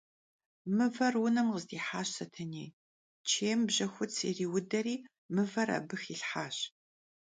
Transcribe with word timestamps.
Mıver 0.75 1.13
vunem 1.21 1.47
khızdihaş 1.53 2.09
Setenêy, 2.17 2.69
çêym 3.29 3.59
bjexuts 3.67 4.17
yiriuderi 4.27 4.95
mıver 5.33 5.69
abı 5.77 5.97
xilhhaş. 6.03 6.57